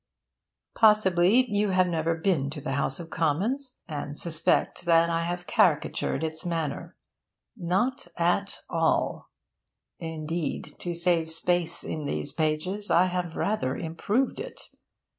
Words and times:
Possibly 0.73 1.45
you 1.47 1.69
have 1.69 1.85
never 1.85 2.15
been 2.15 2.49
to 2.49 2.59
the 2.59 2.71
House 2.71 2.99
of 2.99 3.11
Commons, 3.11 3.77
and 3.87 4.17
suspect 4.17 4.85
that 4.85 5.11
I 5.11 5.25
have 5.25 5.45
caricatured 5.45 6.23
its 6.23 6.43
manner. 6.43 6.97
Not 7.55 8.07
at 8.17 8.61
all. 8.67 9.29
Indeed, 9.99 10.73
to 10.79 10.95
save 10.95 11.29
space 11.29 11.83
in 11.83 12.05
these 12.05 12.31
pages, 12.31 12.89
I 12.89 13.05
have 13.09 13.35
rather 13.35 13.77
improved 13.77 14.39
it. 14.39 14.59